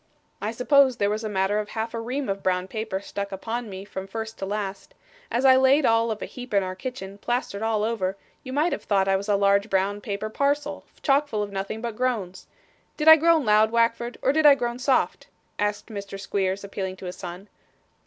I 0.41 0.49
suppose 0.49 0.97
there 0.97 1.11
was 1.11 1.23
a 1.23 1.29
matter 1.29 1.59
of 1.59 1.69
half 1.69 1.93
a 1.93 1.99
ream 1.99 2.27
of 2.27 2.41
brown 2.41 2.67
paper 2.67 3.01
stuck 3.01 3.31
upon 3.31 3.69
me, 3.69 3.85
from 3.85 4.07
first 4.07 4.35
to 4.39 4.47
last. 4.47 4.95
As 5.29 5.45
I 5.45 5.55
laid 5.57 5.85
all 5.85 6.09
of 6.09 6.23
a 6.23 6.25
heap 6.25 6.55
in 6.55 6.63
our 6.63 6.73
kitchen, 6.73 7.19
plastered 7.19 7.61
all 7.61 7.83
over, 7.83 8.17
you 8.43 8.51
might 8.51 8.71
have 8.71 8.81
thought 8.83 9.07
I 9.07 9.15
was 9.15 9.29
a 9.29 9.35
large 9.35 9.69
brown 9.69 10.01
paper 10.01 10.31
parcel, 10.31 10.85
chock 11.03 11.27
full 11.27 11.43
of 11.43 11.51
nothing 11.51 11.81
but 11.81 11.95
groans. 11.95 12.47
Did 12.97 13.07
I 13.09 13.15
groan 13.15 13.45
loud, 13.45 13.69
Wackford, 13.71 14.17
or 14.23 14.33
did 14.33 14.47
I 14.47 14.55
groan 14.55 14.79
soft?' 14.79 15.27
asked 15.59 15.89
Mr. 15.89 16.19
Squeers, 16.19 16.63
appealing 16.63 16.95
to 16.95 17.05
his 17.05 17.15
son. 17.17 17.47